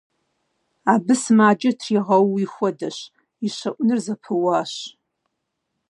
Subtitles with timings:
[0.93, 2.97] Абы сымаджэр тригъэуи хуэдэщ–
[3.45, 4.73] и щэӏуныр зэпыуащ.